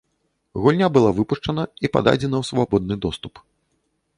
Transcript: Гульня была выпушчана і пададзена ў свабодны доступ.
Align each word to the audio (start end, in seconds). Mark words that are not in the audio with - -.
Гульня 0.61 0.87
была 0.95 1.11
выпушчана 1.19 1.63
і 1.83 1.91
пададзена 1.97 2.37
ў 2.41 2.51
свабодны 2.51 2.95
доступ. 3.05 3.33